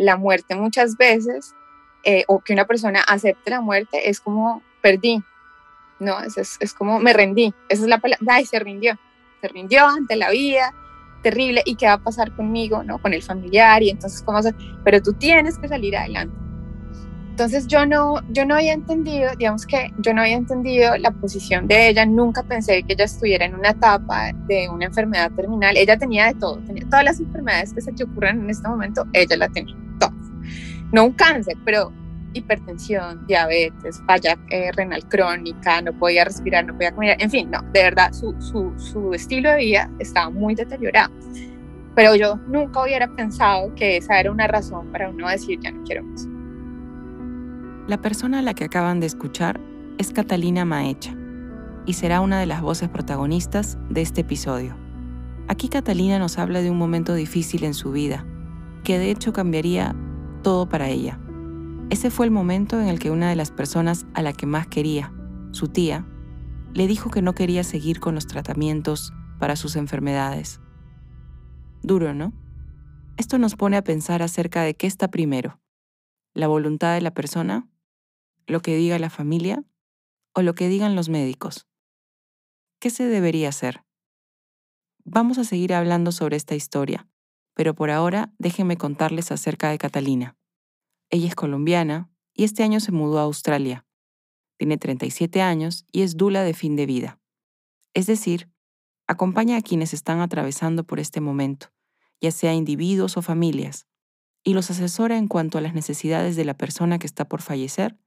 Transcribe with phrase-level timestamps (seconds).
[0.00, 1.54] la muerte muchas veces,
[2.04, 5.22] eh, o que una persona acepte la muerte, es como perdí,
[5.98, 6.18] ¿no?
[6.20, 8.98] Es, es, como me rendí, esa es la palabra, ay, se rindió,
[9.42, 10.74] se rindió ante la vida,
[11.22, 12.98] terrible, ¿y qué va a pasar conmigo, ¿no?
[12.98, 14.54] Con el familiar, y entonces, ¿cómo hacer?
[14.84, 16.34] Pero tú tienes que salir adelante.
[17.40, 21.66] Entonces yo no, yo no había entendido, digamos que yo no había entendido la posición
[21.66, 25.96] de ella, nunca pensé que ella estuviera en una etapa de una enfermedad terminal, ella
[25.96, 29.38] tenía de todo, tenía todas las enfermedades que se te ocurran en este momento, ella
[29.38, 30.14] la tenía, todas.
[30.92, 31.90] No un cáncer, pero
[32.34, 37.62] hipertensión, diabetes, falla eh, renal crónica, no podía respirar, no podía comer, en fin, no,
[37.72, 41.10] de verdad su, su, su estilo de vida estaba muy deteriorado.
[41.94, 45.82] Pero yo nunca hubiera pensado que esa era una razón para uno decir ya no
[45.84, 46.28] quiero más.
[47.90, 49.60] La persona a la que acaban de escuchar
[49.98, 51.12] es Catalina Maecha
[51.86, 54.76] y será una de las voces protagonistas de este episodio.
[55.48, 58.24] Aquí Catalina nos habla de un momento difícil en su vida,
[58.84, 59.96] que de hecho cambiaría
[60.44, 61.18] todo para ella.
[61.90, 64.68] Ese fue el momento en el que una de las personas a la que más
[64.68, 65.12] quería,
[65.50, 66.06] su tía,
[66.72, 70.60] le dijo que no quería seguir con los tratamientos para sus enfermedades.
[71.82, 72.32] Duro, ¿no?
[73.16, 75.58] Esto nos pone a pensar acerca de qué está primero,
[76.34, 77.66] la voluntad de la persona
[78.50, 79.64] lo que diga la familia
[80.34, 81.66] o lo que digan los médicos.
[82.80, 83.84] ¿Qué se debería hacer?
[85.04, 87.08] Vamos a seguir hablando sobre esta historia,
[87.54, 90.36] pero por ahora déjenme contarles acerca de Catalina.
[91.10, 93.86] Ella es colombiana y este año se mudó a Australia.
[94.58, 97.20] Tiene 37 años y es dula de fin de vida.
[97.94, 98.50] Es decir,
[99.06, 101.72] acompaña a quienes están atravesando por este momento,
[102.20, 103.86] ya sea individuos o familias,
[104.44, 107.98] y los asesora en cuanto a las necesidades de la persona que está por fallecer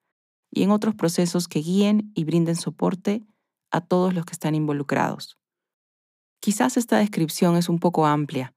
[0.53, 3.25] y en otros procesos que guíen y brinden soporte
[3.71, 5.39] a todos los que están involucrados.
[6.39, 8.53] Quizás esta descripción es un poco amplia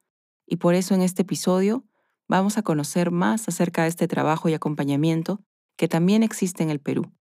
[0.47, 1.84] y por eso en este episodio
[2.28, 5.41] vamos a conocer más acerca de este trabajo y acompañamiento
[5.77, 7.12] que también existe en el Perú,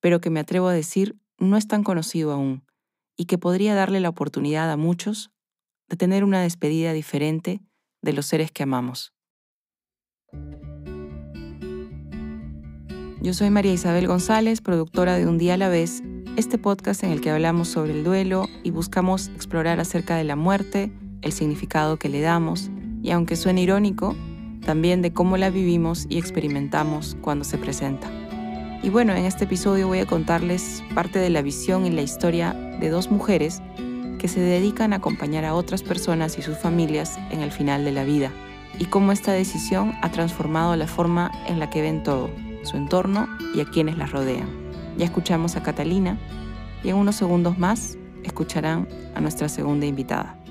[0.00, 2.66] pero que me atrevo a decir no es tan conocido aún
[3.16, 5.30] y que podría darle la oportunidad a muchos
[5.88, 7.60] de tener una despedida diferente
[8.02, 9.12] de los seres que amamos.
[13.26, 16.00] Yo soy María Isabel González, productora de Un día a la vez,
[16.36, 20.36] este podcast en el que hablamos sobre el duelo y buscamos explorar acerca de la
[20.36, 20.92] muerte,
[21.22, 22.70] el significado que le damos
[23.02, 24.14] y aunque suene irónico,
[24.64, 28.08] también de cómo la vivimos y experimentamos cuando se presenta.
[28.84, 32.52] Y bueno, en este episodio voy a contarles parte de la visión y la historia
[32.52, 33.60] de dos mujeres
[34.20, 37.90] que se dedican a acompañar a otras personas y sus familias en el final de
[37.90, 38.30] la vida
[38.78, 42.30] y cómo esta decisión ha transformado la forma en la que ven todo
[42.66, 44.48] su entorno y a quienes las rodean.
[44.98, 46.18] Ya escuchamos a Catalina
[46.82, 50.42] y en unos segundos más escucharán a nuestra segunda invitada.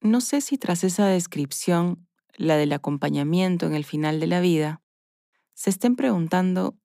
[0.00, 2.06] No sé si tras esa descripción,
[2.36, 4.82] la del acompañamiento en el final de la vida,
[5.54, 6.76] se estén preguntando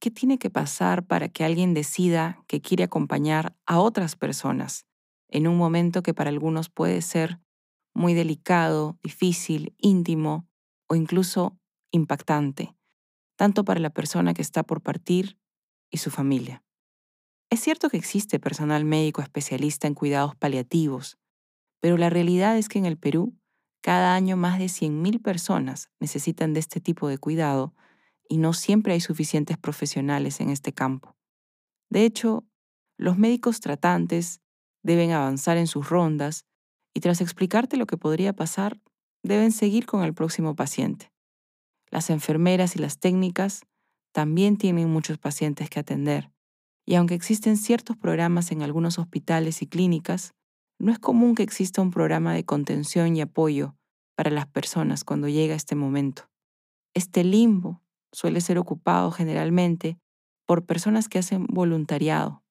[0.00, 4.86] qué tiene que pasar para que alguien decida que quiere acompañar a otras personas
[5.28, 7.40] en un momento que para algunos puede ser
[7.94, 10.48] muy delicado, difícil, íntimo
[10.88, 11.58] o incluso
[11.90, 12.74] impactante,
[13.36, 15.38] tanto para la persona que está por partir
[15.90, 16.62] y su familia.
[17.50, 21.18] Es cierto que existe personal médico especialista en cuidados paliativos,
[21.80, 23.36] pero la realidad es que en el Perú,
[23.80, 27.74] cada año más de 100.000 personas necesitan de este tipo de cuidado
[28.28, 31.16] y no siempre hay suficientes profesionales en este campo.
[31.90, 32.44] De hecho,
[32.96, 34.40] los médicos tratantes
[34.82, 36.46] deben avanzar en sus rondas
[36.94, 38.80] y tras explicarte lo que podría pasar,
[39.24, 41.10] deben seguir con el próximo paciente.
[41.90, 43.62] Las enfermeras y las técnicas
[44.12, 46.30] también tienen muchos pacientes que atender,
[46.86, 50.34] y aunque existen ciertos programas en algunos hospitales y clínicas,
[50.78, 53.74] no es común que exista un programa de contención y apoyo
[54.14, 56.28] para las personas cuando llega este momento.
[56.94, 57.80] Este limbo
[58.12, 59.98] suele ser ocupado generalmente
[60.46, 62.42] por personas que hacen voluntariado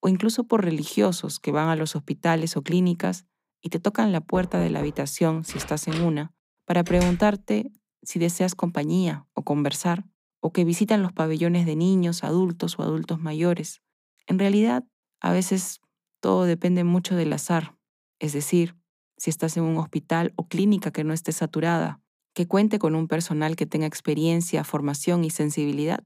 [0.00, 3.26] o incluso por religiosos que van a los hospitales o clínicas
[3.64, 6.34] y te tocan la puerta de la habitación si estás en una,
[6.66, 7.72] para preguntarte
[8.02, 10.04] si deseas compañía o conversar,
[10.40, 13.80] o que visitan los pabellones de niños, adultos o adultos mayores.
[14.26, 14.84] En realidad,
[15.22, 15.80] a veces
[16.20, 17.74] todo depende mucho del azar,
[18.18, 18.76] es decir,
[19.16, 22.02] si estás en un hospital o clínica que no esté saturada,
[22.34, 26.04] que cuente con un personal que tenga experiencia, formación y sensibilidad,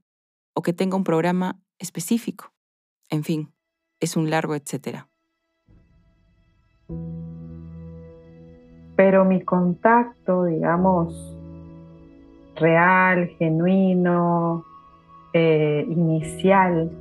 [0.53, 2.53] o que tenga un programa específico.
[3.09, 3.53] En fin,
[3.99, 5.09] es un largo etcétera
[8.99, 11.33] pero mi contacto, digamos,
[12.57, 14.65] real, genuino,
[15.31, 16.91] eh, inicial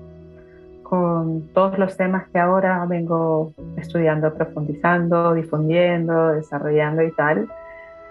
[0.85, 7.49] con todos los temas que ahora vengo estudiando, profundizando, difundiendo, desarrollando y tal,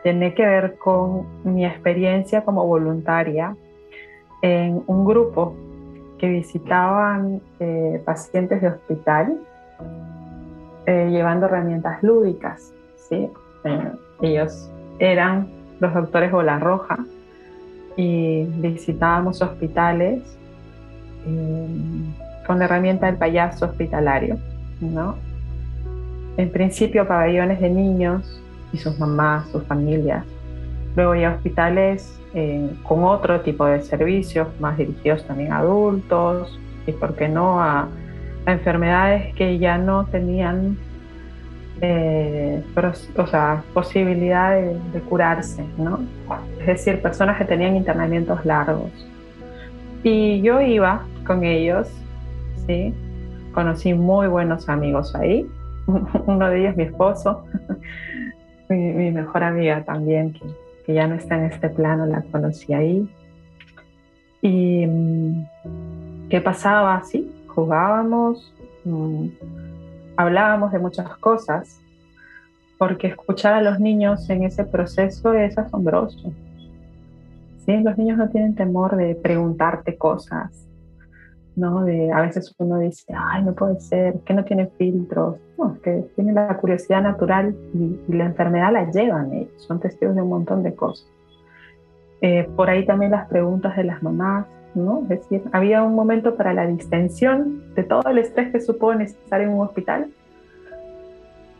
[0.04, 3.56] tiene que ver con mi experiencia como voluntaria
[4.42, 5.56] en un grupo
[6.18, 9.39] que visitaban eh, pacientes de hospital
[10.88, 12.74] eh, llevando herramientas lúdicas.
[12.98, 13.31] ¿sí?
[13.63, 14.69] Eh, ellos
[15.00, 15.48] eran
[15.80, 16.98] los doctores Bola Roja
[17.95, 20.21] y visitábamos hospitales
[22.45, 24.38] con la herramienta del payaso hospitalario.
[24.80, 25.15] ¿no?
[26.38, 30.24] En principio pabellones de niños y sus mamás, sus familias.
[30.95, 36.92] Luego ya hospitales eh, con otro tipo de servicios, más dirigidos también a adultos y,
[36.92, 37.88] ¿por qué no?, a,
[38.45, 40.77] enfermedades que ya no tenían
[41.81, 42.63] eh,
[43.18, 46.00] o sea, posibilidad de, curarse, ¿no?
[46.59, 48.91] Es decir, personas que tenían internamientos largos.
[50.03, 51.88] Y yo iba con ellos,
[52.65, 52.94] ¿sí?
[53.53, 55.47] Conocí muy buenos amigos ahí.
[56.25, 57.45] Uno de ellos mi esposo,
[58.69, 60.45] mi, mejor amiga también, que,
[60.85, 63.07] que, ya no está en este plano, la conocí ahí.
[64.41, 65.45] Y mm,
[66.29, 68.53] qué pasaba, sí, jugábamos,
[68.85, 69.27] mm,
[70.18, 71.80] hablábamos de muchas cosas,
[72.78, 76.31] porque escuchar a los niños en ese proceso es asombroso.
[77.66, 77.78] ¿sí?
[77.81, 80.68] Los niños no tienen temor de preguntarte cosas,
[81.56, 81.84] ¿no?
[81.84, 85.38] De, a veces uno dice, ay, no puede ser, que no tiene filtros.
[85.58, 90.16] No, es que tienen la curiosidad natural y, la enfermedad la llevan ellos, son testigos
[90.16, 91.08] de un montón de cosas.
[92.22, 95.01] Eh, por ahí también las preguntas de las mamás, ¿no?
[95.03, 99.41] Es decir, había un momento para la distensión de todo el estrés que supone estar
[99.41, 100.07] en un hospital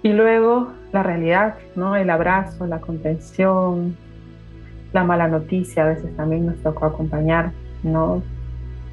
[0.03, 1.95] y luego la realidad, ¿no?
[1.95, 3.97] El abrazo, la contención,
[4.93, 7.51] la mala noticia, a veces también nos tocó acompañar,
[7.83, 8.21] ¿no?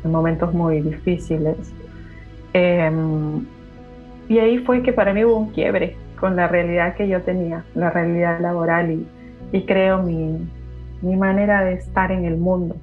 [0.04, 1.56] en momentos muy difíciles.
[2.52, 3.44] Em,
[4.28, 7.64] y ahí fue que para mí hubo un quiebre con la realidad que yo tenía,
[7.74, 9.06] la realidad laboral y,
[9.52, 10.46] y creo mi,
[11.02, 12.76] mi, manera de estar en el mundo.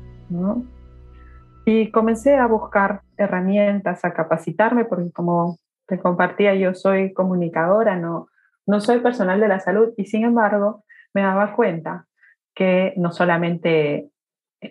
[1.65, 8.27] Y comencé a buscar herramientas, a capacitarme, porque como te compartía, yo soy comunicadora, no,
[8.65, 12.07] no soy personal de la salud y sin embargo me daba cuenta
[12.55, 14.11] que no solamente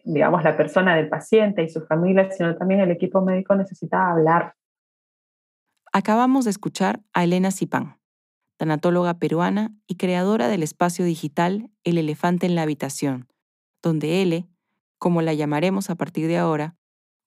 [0.04, 4.54] digamos, la persona del paciente y su familia, sino también el equipo médico necesitaba hablar.
[5.92, 7.98] Acabamos de escuchar a Elena Zipán,
[8.56, 13.28] tanatóloga peruana y creadora del espacio digital El Elefante en la Habitación,
[13.82, 14.46] donde L,
[14.98, 16.76] como la llamaremos a partir de ahora,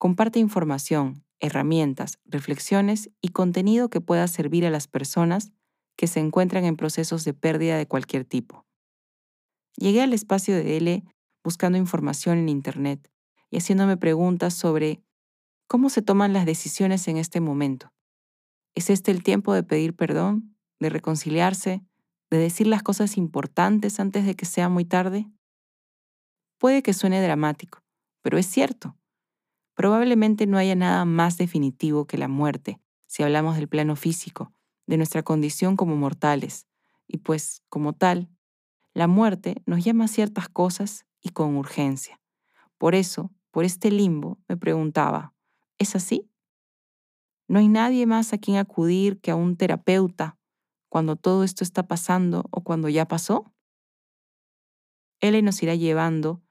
[0.03, 5.53] comparte información, herramientas, reflexiones y contenido que pueda servir a las personas
[5.95, 8.65] que se encuentran en procesos de pérdida de cualquier tipo.
[9.77, 11.05] Llegué al espacio de L
[11.41, 13.09] buscando información en Internet
[13.49, 15.01] y haciéndome preguntas sobre
[15.67, 17.93] cómo se toman las decisiones en este momento.
[18.75, 21.81] ¿Es este el tiempo de pedir perdón, de reconciliarse,
[22.29, 25.31] de decir las cosas importantes antes de que sea muy tarde?
[26.57, 27.85] Puede que suene dramático,
[28.21, 28.97] pero es cierto.
[29.75, 34.53] Probablemente no haya nada más definitivo que la muerte, si hablamos del plano físico,
[34.85, 36.67] de nuestra condición como mortales,
[37.07, 38.29] y pues, como tal,
[38.93, 42.21] la muerte nos llama a ciertas cosas y con urgencia.
[42.77, 45.33] Por eso, por este limbo, me preguntaba,
[45.77, 46.29] ¿es así?
[47.47, 50.37] ¿No hay nadie más a quien acudir que a un terapeuta
[50.89, 53.53] cuando todo esto está pasando o cuando ya pasó?
[55.19, 56.41] Él nos irá llevando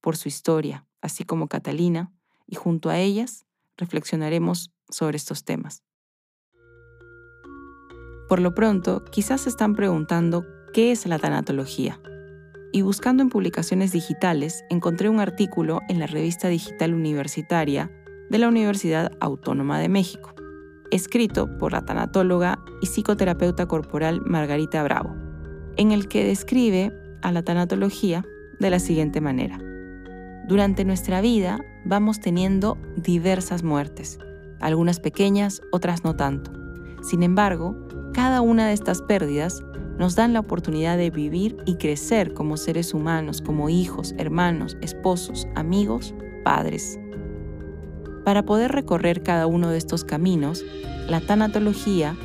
[0.00, 2.12] por su historia, así como Catalina,
[2.50, 3.46] y junto a ellas
[3.78, 5.82] reflexionaremos sobre estos temas.
[8.28, 12.00] Por lo pronto, quizás se están preguntando qué es la tanatología
[12.72, 17.90] y buscando en publicaciones digitales encontré un artículo en la revista digital universitaria
[18.28, 20.34] de la Universidad Autónoma de México,
[20.92, 25.16] escrito por la tanatóloga y psicoterapeuta corporal Margarita Bravo,
[25.76, 26.92] en el que describe
[27.22, 28.24] a la tanatología
[28.60, 29.58] de la siguiente manera.
[30.46, 34.18] Durante nuestra vida vamos teniendo diversas muertes,
[34.60, 36.52] algunas pequeñas, otras no tanto.
[37.02, 37.76] Sin embargo,
[38.12, 39.62] cada una de estas pérdidas
[39.98, 45.46] nos dan la oportunidad de vivir y crecer como seres humanos, como hijos, hermanos, esposos,
[45.54, 46.98] amigos, padres.
[48.24, 50.64] Para poder recorrer cada uno de estos caminos,
[51.08, 52.16] la tanatología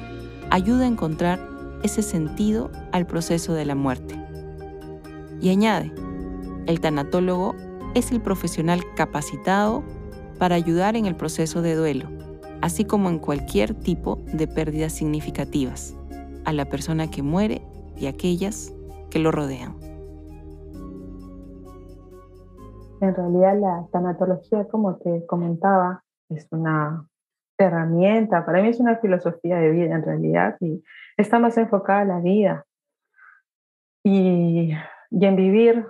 [0.52, 1.40] ayuda a encontrar
[1.84, 4.16] ese sentido al proceso de la muerte.
[5.42, 5.94] Y añade,
[6.66, 7.56] el tanatólogo
[7.96, 9.82] es el profesional capacitado
[10.38, 12.10] para ayudar en el proceso de duelo,
[12.62, 15.96] así como en cualquier tipo de pérdidas significativas
[16.44, 17.62] a la persona que muere
[17.96, 18.76] y a aquellas
[19.10, 19.76] que lo rodean.
[23.00, 27.08] En realidad la tanatología, como te comentaba, es una
[27.58, 30.84] herramienta, para mí es una filosofía de vida en realidad y
[31.16, 32.66] está más enfocada en la vida
[34.04, 34.74] y,
[35.12, 35.86] y en vivir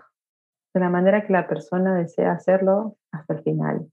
[0.76, 3.90] de la manera que la persona desea hacerlo hasta el final.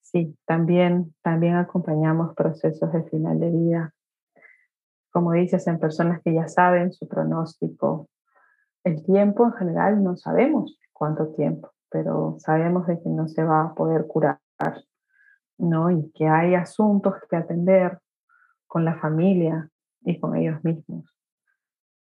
[0.00, 3.94] Sí, también, también acompañamos procesos de final de vida,
[5.10, 8.08] como dices, en personas que ya saben su pronóstico.
[8.84, 13.64] El tiempo en general no sabemos cuánto tiempo, pero sabemos de que no se va
[13.64, 14.40] a poder curar,
[15.58, 15.90] ¿no?
[15.90, 17.98] Y que hay asuntos que atender
[18.66, 19.68] con la familia
[20.00, 21.15] y con ellos mismos.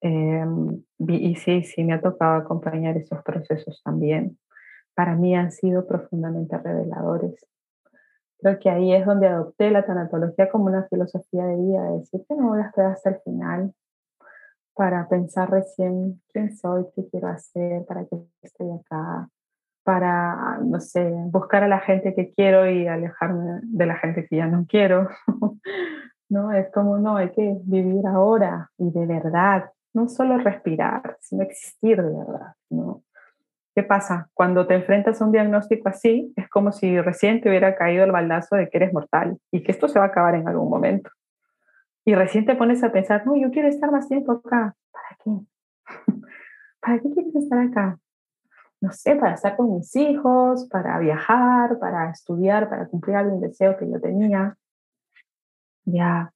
[0.01, 4.37] Em, y sí, sí, me ha tocado acompañar esos procesos también.
[4.95, 7.45] Para mí han sido profundamente reveladores.
[8.39, 12.21] Creo que ahí es donde adopté la tanatología como una filosofía de vida, de decir
[12.27, 13.73] que no voy a esperar hasta el final
[14.75, 19.27] para pensar recién quién soy, qué quiero hacer, para qué estoy acá,
[19.83, 24.37] para, no sé, buscar a la gente que quiero y alejarme de la gente que
[24.37, 25.09] ya no quiero.
[26.29, 31.43] no, es como, no, hay que vivir ahora y de verdad, no solo respirar, sino
[31.43, 33.03] existir de verdad, ¿no?
[33.77, 34.29] ¿Qué pasa?
[34.33, 38.11] Cuando te enfrentas a un diagnóstico así, es como si recién te hubiera caído el
[38.11, 41.11] baldazo de que eres mortal y que esto se va a acabar en algún momento.
[42.03, 44.75] Y recién te pones a pensar, no, yo quiero estar más tiempo acá.
[44.91, 45.31] ¿Para qué?
[46.81, 47.99] ¿Para qué quieres estar acá?
[48.81, 53.77] No sé, para estar con mis hijos, para viajar, para estudiar, para cumplir algún deseo
[53.77, 54.57] que yo tenía.
[55.85, 56.31] Ya,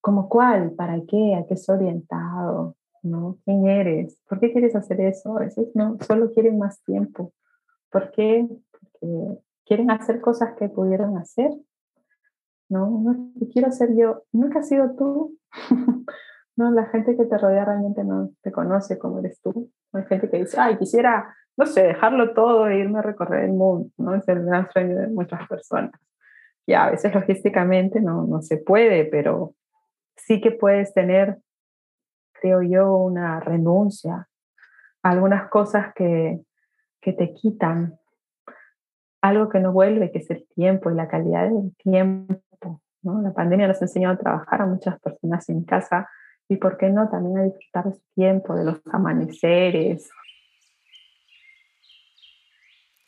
[0.00, 0.72] ¿Como cuál?
[0.72, 1.34] ¿Para qué?
[1.34, 2.76] ¿A qué es orientado?
[3.02, 3.38] ¿No?
[3.44, 4.20] ¿Quién eres?
[4.28, 5.36] ¿Por qué quieres hacer eso?
[5.36, 7.32] A veces no, solo quieren más tiempo.
[7.90, 8.48] ¿Por qué?
[8.70, 11.50] Porque quieren hacer cosas que pudieron hacer.
[12.68, 14.24] No, no quiero hacer yo.
[14.32, 15.36] Nunca has sido tú.
[16.56, 19.70] no, la gente que te rodea realmente no te conoce como eres tú.
[19.92, 23.52] Hay gente que dice, ay, quisiera, no sé, dejarlo todo e irme a recorrer el
[23.52, 23.90] mundo.
[23.96, 24.14] ¿no?
[24.14, 25.92] Es el gran sueño de muchas personas.
[26.66, 29.54] Y a veces logísticamente no, no se puede, pero
[30.18, 31.38] sí que puedes tener,
[32.32, 34.28] creo yo, una renuncia
[35.02, 36.40] algunas cosas que,
[37.00, 37.98] que te quitan
[39.20, 42.82] algo que no vuelve, que es el tiempo y la calidad del tiempo.
[43.02, 46.08] La pandemia nos ha enseñado a trabajar a muchas personas en casa
[46.48, 50.10] y, ¿por qué no?, también a disfrutar de su tiempo, de los amaneceres.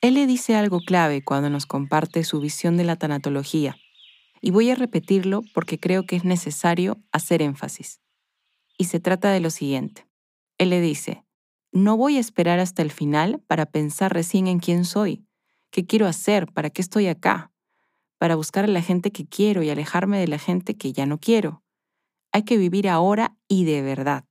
[0.00, 3.76] Él le dice algo clave cuando nos comparte su visión de la tanatología
[4.40, 8.00] y voy a repetirlo porque creo que es necesario hacer énfasis.
[8.78, 10.06] Y se trata de lo siguiente.
[10.58, 11.24] Él le dice,
[11.72, 15.24] no voy a esperar hasta el final para pensar recién en quién soy,
[15.70, 17.52] qué quiero hacer, para qué estoy acá,
[18.18, 21.18] para buscar a la gente que quiero y alejarme de la gente que ya no
[21.18, 21.62] quiero.
[22.32, 24.24] Hay que vivir ahora y de verdad.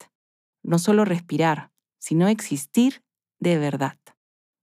[0.64, 3.04] No solo respirar, sino existir
[3.40, 3.98] de verdad.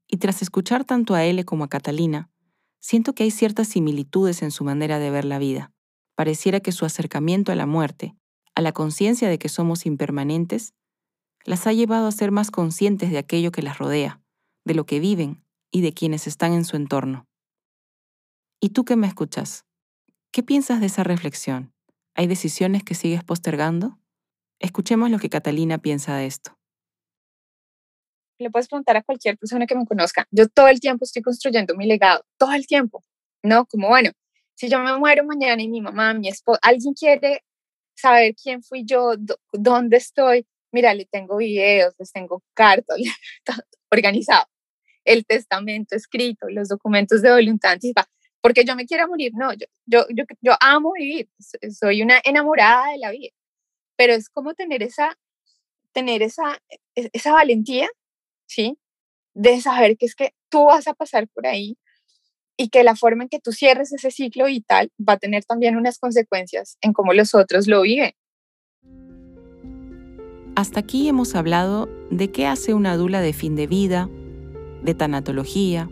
[0.07, 2.31] Y tras escuchar tanto a él como a Catalina,
[2.81, 5.73] siento que hay ciertas similitudes en su manera de ver la vida.
[6.15, 8.17] Pareciera que su acercamiento a la muerte,
[8.55, 10.75] a la conciencia de que somos impermanentes,
[11.45, 14.21] las ha llevado a ser más conscientes de aquello que las rodea,
[14.65, 17.27] de lo que viven y de quienes están en su entorno.
[18.61, 19.65] ¿Y tú que me escuchas?
[20.33, 21.73] ¿Qué piensas de esa reflexión?
[22.15, 23.99] ¿Hay decisiones que sigues postergando?
[24.59, 26.56] Escuchemos lo que Catalina piensa de esto
[28.39, 31.75] le puedes preguntar a cualquier persona que me conozca, yo todo el tiempo estoy construyendo
[31.75, 33.03] mi legado, todo el tiempo,
[33.43, 33.67] ¿no?
[33.67, 34.11] Como bueno,
[34.55, 37.43] si yo me muero mañana y mi mamá, mi esposa, alguien quiere
[37.95, 39.15] saber quién fui yo,
[39.53, 42.99] dónde estoy, mira, le tengo videos, les tengo cartas,
[43.91, 44.47] organizado,
[45.05, 47.79] el testamento escrito, los documentos de voluntad
[48.47, 51.29] porque yo me quiero morir, no, yo, yo, yo, yo amo vivir,
[51.73, 53.31] soy una enamorada de la vida,
[53.97, 55.19] pero es como tener esa,
[55.93, 56.63] tener esa,
[56.95, 57.89] e, esa valentía
[58.47, 58.79] ¿sí?
[59.35, 61.77] De saber que es que tú vas a pasar por ahí
[62.57, 65.77] y que la forma en que tú cierres ese ciclo vital va a tener también
[65.77, 68.13] unas consecuencias en cómo los otros lo viven.
[70.57, 74.09] Hasta aquí hemos hablado de qué hace una dula de fin de vida,
[74.83, 75.91] de tanatología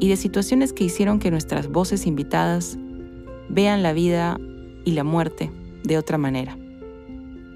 [0.00, 2.76] y de situaciones que hicieron que nuestras voces invitadas
[3.48, 4.36] vean la vida
[4.84, 5.52] y la muerte
[5.84, 6.58] de otra manera.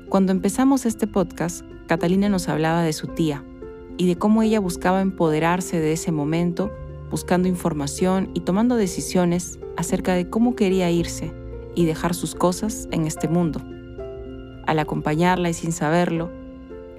[0.08, 3.44] Cuando empezamos este podcast, Catalina nos hablaba de su tía,
[3.96, 6.70] y de cómo ella buscaba empoderarse de ese momento,
[7.10, 11.32] buscando información y tomando decisiones acerca de cómo quería irse
[11.74, 13.60] y dejar sus cosas en este mundo.
[14.66, 16.30] Al acompañarla y sin saberlo,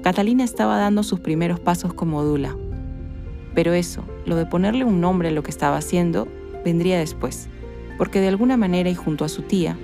[0.04, 2.56] Catalina estaba dando sus primeros pasos como Dula.
[3.56, 6.28] Pero eso, lo de ponerle un nombre a lo que estaba haciendo,
[6.64, 7.50] vendría después,
[7.98, 9.78] porque de alguna manera y junto a su tía,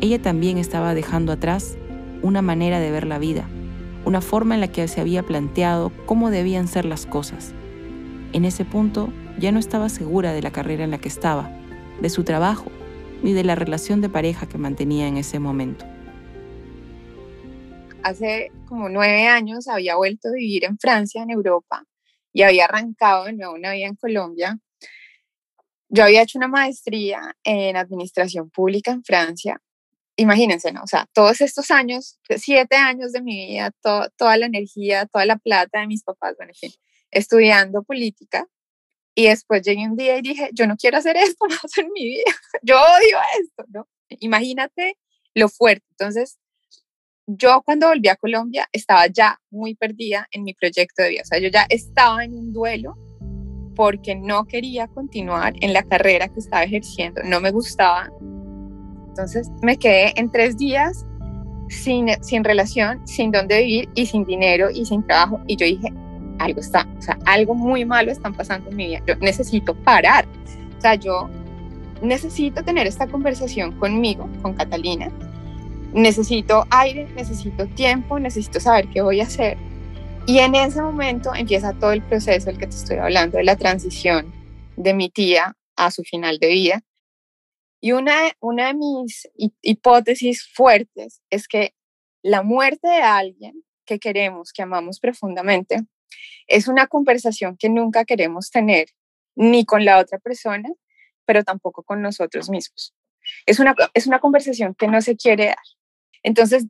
[0.00, 1.76] ella también estaba dejando atrás
[2.22, 3.48] una manera de ver la vida
[4.04, 7.52] una forma en la que se había planteado cómo debían ser las cosas.
[8.32, 11.50] En ese punto ya no estaba segura de la carrera en la que estaba,
[12.00, 12.70] de su trabajo
[13.22, 15.84] ni de la relación de pareja que mantenía en ese momento.
[18.02, 21.84] Hace como nueve años había vuelto a vivir en Francia, en Europa,
[22.32, 24.58] y había arrancado de nuevo una vida en Colombia.
[25.88, 29.60] Yo había hecho una maestría en administración pública en Francia.
[30.20, 30.82] Imagínense, ¿no?
[30.82, 35.36] O sea, todos estos años, siete años de mi vida, toda la energía, toda la
[35.36, 36.72] plata de mis papás, bueno, en fin,
[37.12, 38.44] estudiando política.
[39.14, 42.04] Y después llegué un día y dije, yo no quiero hacer esto más en mi
[42.04, 42.32] vida.
[42.62, 43.88] Yo odio esto, ¿no?
[44.08, 44.98] Imagínate
[45.34, 45.86] lo fuerte.
[45.90, 46.38] Entonces,
[47.28, 51.22] yo cuando volví a Colombia estaba ya muy perdida en mi proyecto de vida.
[51.22, 52.96] O sea, yo ya estaba en un duelo
[53.76, 57.22] porque no quería continuar en la carrera que estaba ejerciendo.
[57.22, 58.10] No me gustaba.
[59.18, 61.04] Entonces me quedé en tres días
[61.68, 65.40] sin, sin relación, sin dónde vivir y sin dinero y sin trabajo.
[65.48, 65.92] Y yo dije,
[66.38, 69.02] algo está, o sea, algo muy malo está pasando en mi vida.
[69.08, 70.24] Yo necesito parar.
[70.78, 71.28] O sea, yo
[72.00, 75.10] necesito tener esta conversación conmigo, con Catalina,
[75.92, 79.58] necesito aire, necesito tiempo, necesito saber qué voy a hacer.
[80.26, 83.56] Y en ese momento empieza todo el proceso del que te estoy hablando, de la
[83.56, 84.32] transición
[84.76, 86.82] de mi tía a su final de vida.
[87.80, 89.28] Y una, una de mis
[89.62, 91.74] hipótesis fuertes es que
[92.22, 95.80] la muerte de alguien que queremos, que amamos profundamente,
[96.46, 98.88] es una conversación que nunca queremos tener,
[99.36, 100.68] ni con la otra persona,
[101.24, 102.94] pero tampoco con nosotros mismos.
[103.46, 105.56] Es una, es una conversación que no se quiere dar.
[106.22, 106.66] Entonces,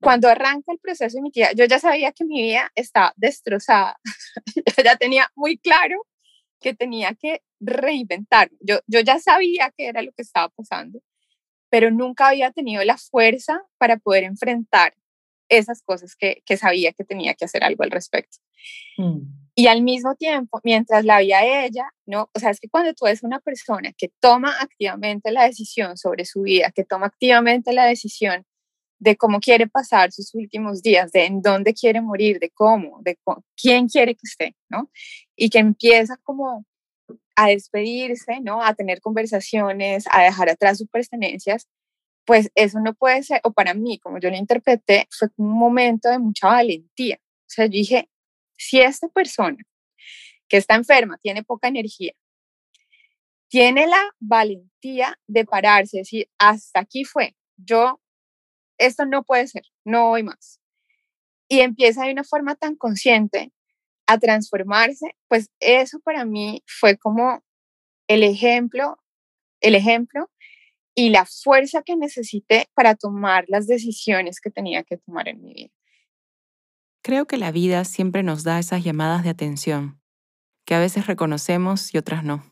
[0.00, 4.00] cuando arranca el proceso de mi tía, yo ya sabía que mi vida estaba destrozada.
[4.84, 6.06] ya tenía muy claro
[6.60, 8.50] que tenía que reinventar.
[8.60, 11.00] Yo, yo ya sabía que era lo que estaba pasando,
[11.68, 14.94] pero nunca había tenido la fuerza para poder enfrentar
[15.48, 18.38] esas cosas que, que sabía que tenía que hacer algo al respecto.
[18.96, 19.20] Mm.
[19.54, 22.30] Y al mismo tiempo, mientras la veía ella, ¿no?
[22.34, 26.24] O sea, es que cuando tú eres una persona que toma activamente la decisión sobre
[26.24, 28.46] su vida, que toma activamente la decisión
[29.00, 33.18] de cómo quiere pasar sus últimos días, de en dónde quiere morir, de cómo, de
[33.56, 34.90] quién quiere que esté, ¿no?
[35.34, 36.64] Y que empieza como
[37.40, 38.62] a despedirse, ¿no?
[38.62, 41.66] A tener conversaciones, a dejar atrás sus pertenencias,
[42.26, 46.10] pues eso no puede ser, o para mí, como yo lo interpreté, fue un momento
[46.10, 47.18] de mucha valentía.
[47.22, 48.10] O sea, yo dije,
[48.58, 49.56] si esta persona
[50.48, 52.12] que está enferma, tiene poca energía,
[53.48, 58.02] tiene la valentía de pararse, decir, hasta aquí fue, yo
[58.76, 60.60] esto no puede ser, no voy más.
[61.48, 63.50] Y empieza de una forma tan consciente
[64.10, 67.44] a transformarse, pues eso para mí fue como
[68.08, 68.96] el ejemplo,
[69.60, 70.28] el ejemplo
[70.96, 75.54] y la fuerza que necesité para tomar las decisiones que tenía que tomar en mi
[75.54, 75.72] vida.
[77.02, 80.00] Creo que la vida siempre nos da esas llamadas de atención,
[80.64, 82.42] que a veces reconocemos y otras no.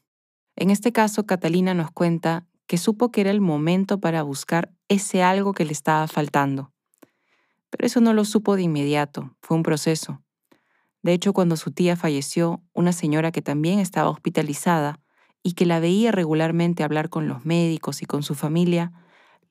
[0.54, 5.24] En este caso, Catalina nos cuenta que supo que era el momento para buscar ese
[5.24, 6.72] algo que le estaba faltando.
[7.70, 10.22] Pero eso no lo supo de inmediato, fue un proceso.
[11.02, 15.00] De hecho, cuando su tía falleció, una señora que también estaba hospitalizada
[15.42, 18.92] y que la veía regularmente hablar con los médicos y con su familia,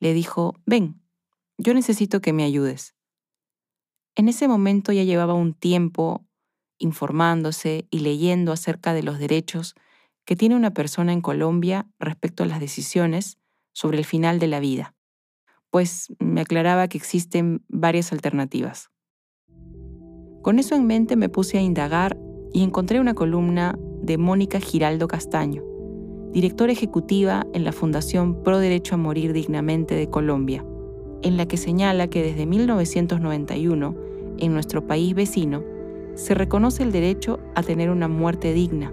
[0.00, 1.00] le dijo, ven,
[1.56, 2.94] yo necesito que me ayudes.
[4.14, 6.26] En ese momento ya llevaba un tiempo
[6.78, 9.74] informándose y leyendo acerca de los derechos
[10.24, 13.38] que tiene una persona en Colombia respecto a las decisiones
[13.72, 14.94] sobre el final de la vida,
[15.70, 18.90] pues me aclaraba que existen varias alternativas.
[20.42, 22.18] Con eso en mente me puse a indagar
[22.52, 25.62] y encontré una columna de Mónica Giraldo Castaño,
[26.32, 30.64] directora ejecutiva en la Fundación Pro Derecho a Morir Dignamente de Colombia,
[31.22, 33.96] en la que señala que desde 1991,
[34.38, 35.64] en nuestro país vecino,
[36.14, 38.92] se reconoce el derecho a tener una muerte digna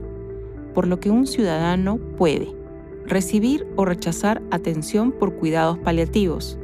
[0.76, 2.54] por lo que un ciudadano puede
[3.08, 6.60] recibir o rechazar atención por cuidados paliativos,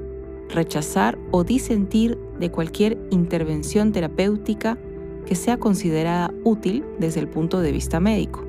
[0.49, 4.77] rechazar o disentir de cualquier intervención terapéutica
[5.25, 8.43] que sea considerada útil desde el punto de vista médico,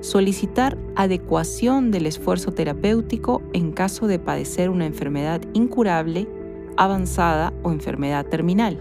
[0.00, 6.28] solicitar adecuación del esfuerzo terapéutico en caso de padecer una enfermedad incurable,
[6.76, 8.78] avanzada o enfermedad terminal,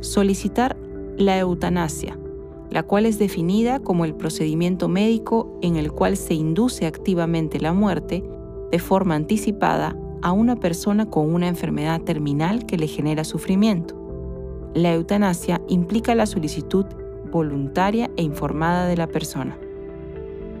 [0.00, 0.76] solicitar
[1.16, 2.18] la eutanasia,
[2.70, 7.72] la cual es definida como el procedimiento médico en el cual se induce activamente la
[7.72, 8.22] muerte
[8.70, 13.94] de forma anticipada a una persona con una enfermedad terminal que le genera sufrimiento.
[14.74, 16.86] La eutanasia implica la solicitud
[17.30, 19.56] voluntaria e informada de la persona.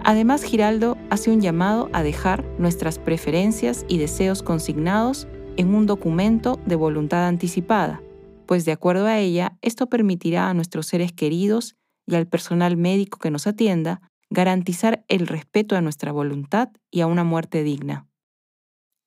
[0.04, 6.60] Además, Giraldo hace un llamado a dejar nuestras preferencias y deseos consignados en un documento
[6.66, 8.02] de voluntad anticipada,
[8.46, 11.74] pues de acuerdo a ella, esto permitirá a nuestros seres queridos
[12.06, 17.06] y al personal médico que nos atienda garantizar el respeto a nuestra voluntad y a
[17.06, 18.06] una muerte digna.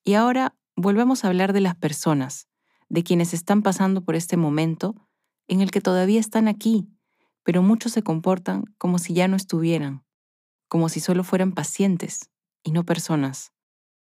[0.08, 2.48] Y ahora volvemos a hablar de las personas,
[2.88, 4.96] de quienes están pasando por este momento
[5.50, 6.88] en el que todavía están aquí,
[7.44, 10.06] pero muchos se comportan como si ya no estuvieran,
[10.70, 12.32] como si solo fueran pacientes
[12.64, 13.52] y no personas,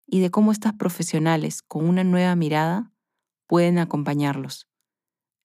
[0.06, 2.92] y de cómo estas profesionales con una nueva mirada
[3.46, 4.68] pueden acompañarlos.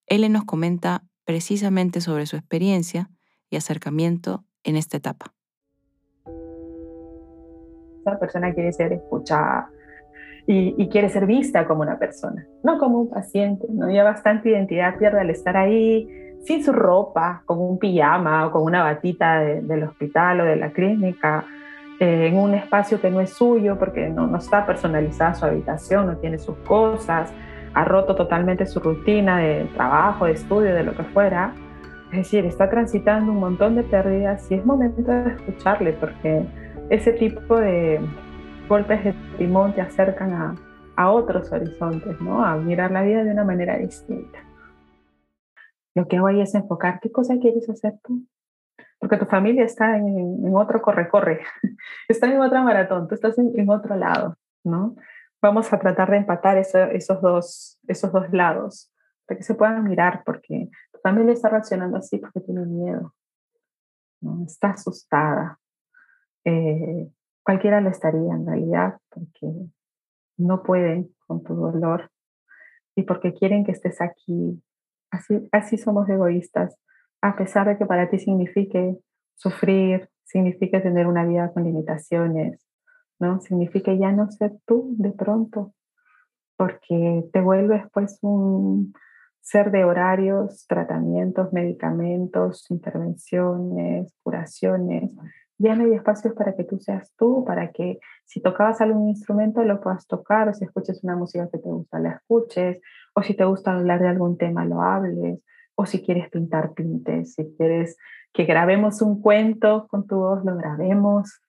[0.06, 3.10] Él nos comenta precisamente sobre su experiencia
[3.50, 5.34] y acercamiento en esta etapa.
[8.02, 9.72] Esa persona quiere ser escuchada
[10.48, 13.68] y, quiere ser vista como una persona, no como un paciente.
[13.70, 13.90] ¿no?
[13.92, 16.10] Ya bastante identidad pierde al estar ahí
[16.44, 20.72] sin su ropa, con un pijama o con una batita del hospital o de la
[20.72, 21.46] clínica,
[22.00, 26.08] eh, en un espacio que no es suyo porque no, no está personalizada su habitación,
[26.08, 27.32] no tiene sus cosas,
[27.74, 31.54] ha roto totalmente su rutina de trabajo, de estudio, de lo que fuera.
[32.12, 36.46] Es decir, está transitando un montón de pérdidas y es momento de escucharle porque
[36.90, 38.02] ese tipo de
[38.72, 40.56] golpes de timón te acercan a,
[40.96, 42.42] a otros horizontes, ¿no?
[42.42, 44.40] A mirar la vida de una manera distinta.
[45.94, 48.26] Lo que hago ahí es enfocar qué cosa quieres hacer tú.
[48.98, 51.42] Porque tu familia está en, en otro corre-corre,
[52.08, 54.96] está en otra maratón, tú estás en, en otro lado, ¿no?
[55.42, 58.90] vamos a tratar de empatar esos, dos, esos dos lados,
[59.26, 63.14] para que se puedan mirar, porque tu familia está reaccionando así porque tiene miedo,
[64.22, 64.46] ¿no?
[64.46, 65.60] está asustada.
[66.46, 67.10] Eh,
[67.44, 69.48] cualquiera lo estaría en realidad, porque
[70.38, 72.10] no pueden con tu dolor
[72.96, 74.62] y porque quieren que estés aquí.
[75.12, 76.78] Así, así somos egoístas,
[77.22, 78.98] a pesar de que para ti signifique
[79.36, 82.66] sufrir, signifique tener una vida con limitaciones,
[83.20, 83.40] ¿no?
[83.42, 85.74] Significa ya no ser tú de pronto,
[86.58, 88.94] porque te vuelves pues un
[89.42, 95.12] ser de horarios, tratamientos, medicamentos, intervenciones, curaciones.
[95.62, 99.80] No hay espacios para que tú seas tú, para que si tocabas algún instrumento lo
[99.80, 102.82] puedas tocar, o si escuches una música que te gusta, la escuches,
[103.14, 105.40] o si te gusta hablar de algún tema, lo hables,
[105.76, 107.98] o si quieres pintar, pintes, si quieres
[108.34, 111.42] que grabemos un cuento con tu voz, lo grabemos,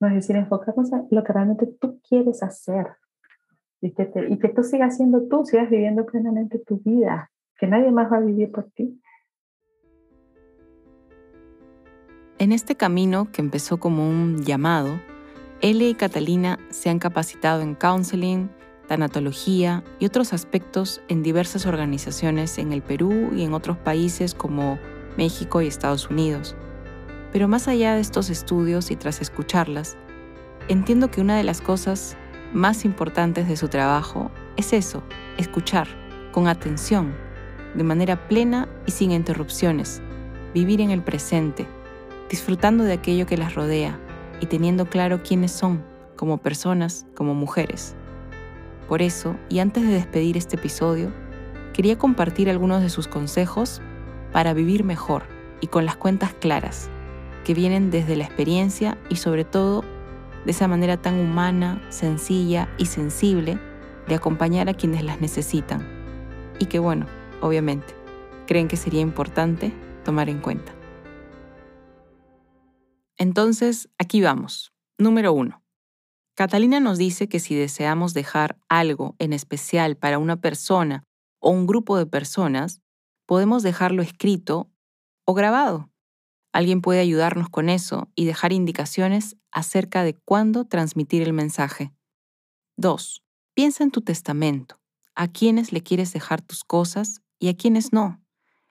[0.00, 2.86] no es decir, enfocarnos en lo que realmente tú quieres hacer
[3.80, 7.90] y que, y que tú sigas siendo tú, sigas viviendo plenamente tu vida, que nadie
[7.90, 9.00] más va a vivir por ti.
[12.40, 15.00] En este camino que empezó como un llamado,
[15.60, 18.48] Ele y Catalina se han capacitado en counseling,
[18.86, 24.78] tanatología y otros aspectos en diversas organizaciones en el Perú y en otros países como
[25.16, 26.54] México y Estados Unidos.
[27.32, 29.96] Pero más allá de estos estudios y tras escucharlas,
[30.68, 32.16] entiendo que una de las cosas
[32.52, 35.02] más importantes de su trabajo es eso,
[35.38, 35.88] escuchar,
[36.30, 37.16] con atención,
[37.74, 40.00] de manera plena y sin interrupciones,
[40.54, 41.66] vivir en el presente,
[42.28, 43.98] disfrutando de aquello que las rodea
[44.40, 45.84] y teniendo claro quiénes son,
[46.16, 47.94] como personas, como mujeres.
[48.88, 51.12] Por eso, y antes de despedir este episodio,
[51.72, 53.80] quería compartir algunos de sus consejos
[54.32, 55.24] para vivir mejor
[55.60, 56.90] y con las cuentas claras
[57.44, 59.84] que vienen desde la experiencia y sobre todo
[60.44, 63.58] de esa manera tan humana, sencilla y sensible
[64.06, 65.86] de acompañar a quienes las necesitan.
[66.58, 67.06] Y que bueno,
[67.40, 67.94] obviamente,
[68.46, 69.72] creen que sería importante
[70.04, 70.77] tomar en cuenta.
[73.18, 74.72] Entonces, aquí vamos.
[74.96, 75.62] Número uno.
[76.34, 81.02] Catalina nos dice que si deseamos dejar algo en especial para una persona
[81.40, 82.80] o un grupo de personas,
[83.26, 84.70] podemos dejarlo escrito
[85.24, 85.90] o grabado.
[86.52, 91.92] Alguien puede ayudarnos con eso y dejar indicaciones acerca de cuándo transmitir el mensaje.
[92.76, 93.22] 2.
[93.54, 94.80] Piensa en tu testamento.
[95.16, 98.22] ¿A quiénes le quieres dejar tus cosas y a quiénes no?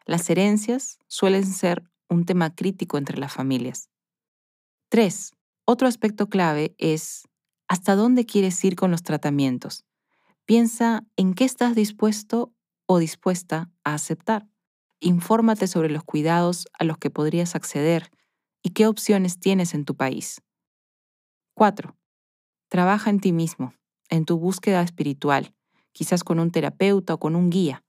[0.06, 3.90] Las herencias suelen ser un tema crítico entre las familias.
[4.90, 5.34] 3.
[5.66, 7.28] Otro aspecto clave es
[7.68, 9.86] hasta dónde quieres ir con los tratamientos.
[10.46, 12.54] Piensa en qué estás dispuesto
[12.86, 14.48] o dispuesta a aceptar.
[15.02, 18.10] Infórmate sobre los cuidados a los que podrías acceder
[18.64, 20.42] y qué opciones tienes en tu país.
[21.54, 21.98] 4.
[22.70, 23.74] Trabaja en ti mismo,
[24.10, 25.54] en tu búsqueda espiritual,
[25.92, 27.84] quizás con un terapeuta o con un guía,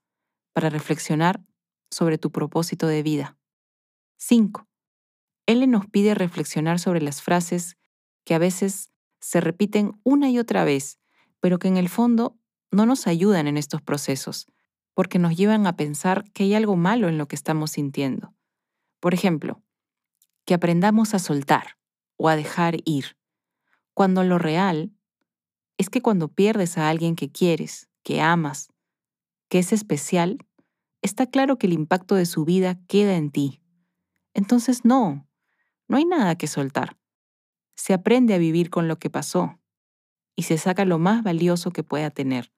[0.53, 1.41] para reflexionar
[1.89, 3.37] sobre tu propósito de vida.
[4.17, 4.68] 5.
[5.49, 7.75] Él nos pide reflexionar sobre las frases
[8.23, 10.99] que a veces se repiten una y otra vez,
[11.39, 12.37] pero que en el fondo
[12.69, 14.45] no nos ayudan en estos procesos
[14.93, 18.31] porque nos llevan a pensar que hay algo malo en lo que estamos sintiendo.
[18.99, 19.63] Por ejemplo,
[20.45, 21.79] que aprendamos a soltar
[22.15, 23.17] o a dejar ir,
[23.95, 24.93] cuando lo real
[25.79, 28.67] es que cuando pierdes a alguien que quieres, que amas,
[29.47, 30.45] que es especial,
[31.01, 33.63] está claro que el impacto de su vida queda en ti.
[34.35, 35.25] Entonces no,
[35.89, 36.97] no hay nada que soltar.
[37.75, 39.57] Se aprende a vivir con lo que pasó.
[40.35, 42.53] y se saca lo más valioso que pueda tener.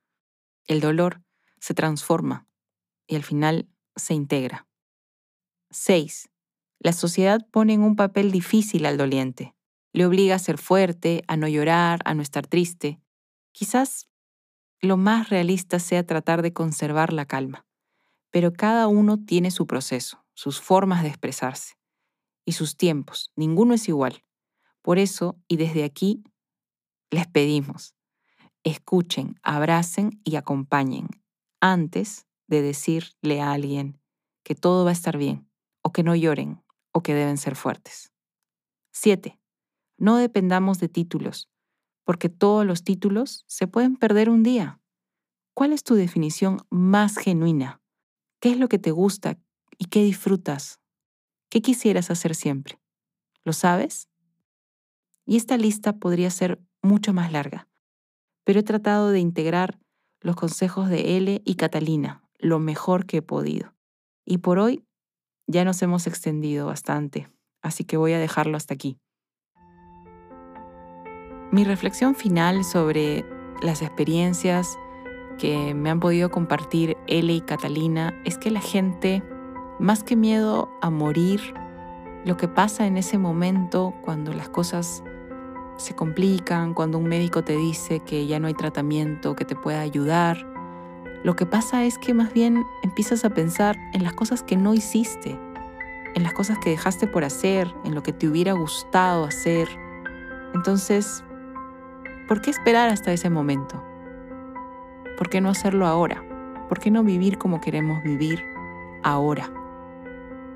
[0.67, 1.23] El dolor
[1.59, 2.45] se transforma
[3.07, 4.67] y al final se integra.
[5.71, 6.29] 6.
[6.77, 9.55] La sociedad pone en un papel difícil al doliente.
[9.93, 13.01] Le obliga a ser fuerte, a no llorar, a no estar triste.
[13.51, 14.07] Quizás
[14.79, 17.65] lo más realista sea tratar de conservar la calma,
[18.29, 21.80] pero cada uno tiene su proceso, sus formas de expresarse
[22.45, 23.32] y sus tiempos.
[23.36, 24.23] Ninguno es igual.
[24.82, 26.23] Por eso, y desde aquí,
[27.12, 27.95] les pedimos,
[28.63, 31.08] escuchen, abracen y acompañen
[31.60, 33.99] antes de decirle a alguien
[34.43, 35.49] que todo va a estar bien,
[35.84, 38.12] o que no lloren, o que deben ser fuertes.
[38.91, 39.39] 7.
[39.97, 41.49] No dependamos de títulos,
[42.04, 44.82] porque todos los títulos se pueden perder un día.
[45.54, 47.82] ¿Cuál es tu definición más genuina?
[48.39, 49.38] ¿Qué es lo que te gusta
[49.77, 50.80] y qué disfrutas?
[51.51, 52.79] ¿Qué quisieras hacer siempre?
[53.43, 54.07] ¿Lo sabes?
[55.27, 57.67] Y esta lista podría ser mucho más larga,
[58.45, 59.77] pero he tratado de integrar
[60.21, 63.75] los consejos de L y Catalina lo mejor que he podido.
[64.25, 64.85] Y por hoy
[65.45, 67.29] ya nos hemos extendido bastante,
[67.61, 68.97] así que voy a dejarlo hasta aquí.
[71.51, 73.25] Mi reflexión final sobre
[73.61, 74.77] las experiencias
[75.37, 79.21] que me han podido compartir L y Catalina es que la gente,
[79.81, 81.41] más que miedo a morir,
[82.23, 85.03] lo que pasa en ese momento cuando las cosas
[85.77, 89.81] se complican, cuando un médico te dice que ya no hay tratamiento que te pueda
[89.81, 90.37] ayudar.
[91.23, 94.75] Lo que pasa es que más bien empiezas a pensar en las cosas que no
[94.75, 95.39] hiciste,
[96.13, 99.67] en las cosas que dejaste por hacer, en lo que te hubiera gustado hacer.
[100.53, 101.23] Entonces,
[102.27, 103.83] ¿por qué esperar hasta ese momento?
[105.17, 106.23] ¿Por qué no hacerlo ahora?
[106.69, 108.43] ¿Por qué no vivir como queremos vivir
[109.01, 109.51] ahora?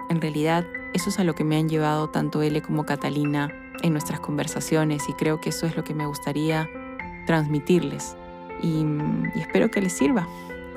[0.10, 3.92] En realidad, eso es a lo que me han llevado tanto L como Catalina en
[3.92, 6.70] nuestras conversaciones y creo que eso es lo que me gustaría
[7.26, 8.16] transmitirles
[8.62, 8.86] y,
[9.36, 10.28] espero que les sirva.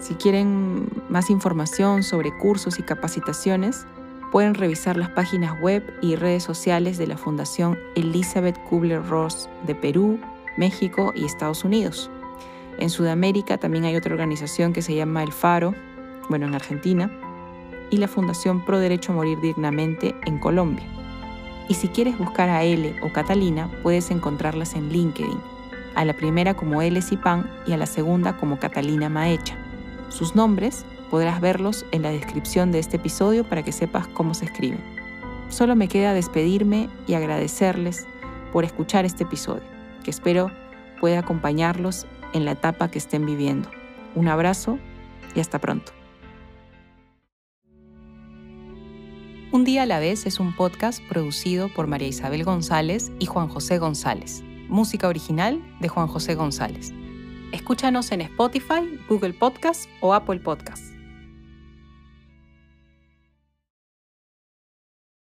[0.01, 3.87] Si quieren más información sobre cursos y capacitaciones,
[4.31, 10.21] pueden revisar las páginas web y redes sociales de la Fundación Elizabeth Kubler-Ross de Perú,
[10.57, 12.11] México y Estados Unidos.
[12.79, 15.75] En Sudamérica también hay otra organización que se llama El Faro,
[16.29, 17.11] bueno, en Argentina,
[17.91, 20.87] y la Fundación Pro Derecho a Morir Dignamente en Colombia.
[21.69, 25.39] Y si quieres buscar a L o Catalina, puedes encontrarlas en LinkedIn.
[25.95, 29.57] A la primera como L Sipan y a la segunda como Catalina Maecha.
[30.09, 34.47] Sus nombres podrás verlos en la descripción de este episodio para que sepas cómo se
[34.47, 34.81] escriben.
[35.49, 38.07] Solo me queda despedirme y agradecerles
[38.53, 39.63] por escuchar este episodio,
[40.05, 40.51] que espero
[41.01, 43.71] pueda acompañarlos en la etapa que estén viviendo.
[44.15, 44.79] Un abrazo
[45.35, 45.93] y hasta pronto.
[49.51, 53.49] Un día a la vez es un podcast producido por María Isabel González y Juan
[53.49, 54.43] José González.
[54.69, 56.93] Música original de Juan José González.
[57.53, 60.98] Escúchanos en Spotify, Google Podcast o Apple Podcast.